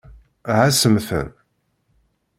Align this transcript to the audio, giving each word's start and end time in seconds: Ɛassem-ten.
Ɛassem-ten. 0.57 1.29